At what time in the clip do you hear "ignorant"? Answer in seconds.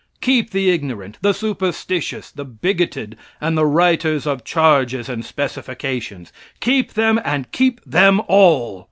0.71-1.19